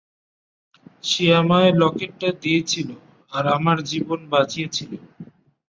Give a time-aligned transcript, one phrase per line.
[1.03, 2.89] সে আমায় লকেটটা দিয়েছিল
[3.31, 4.91] আর আমার জীবন বাঁচিয়েছিল।